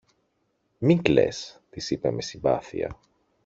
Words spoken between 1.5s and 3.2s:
της είπε με συμπάθεια.